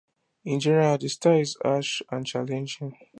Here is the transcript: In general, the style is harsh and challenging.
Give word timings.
In 0.45 0.59
general, 0.59 0.97
the 0.97 1.07
style 1.09 1.37
is 1.41 1.55
harsh 1.63 2.01
and 2.09 2.25
challenging. 2.25 2.97